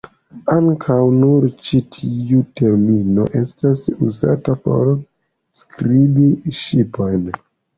Ankaŭ 0.51 0.95
nur 1.17 1.43
ĉi 1.67 1.81
tiu 1.95 2.39
termino 2.61 3.27
estas 3.41 3.85
uzata 4.09 4.57
por 4.65 4.91
priskribi 4.95 6.33
ŝipojn. 6.63 7.31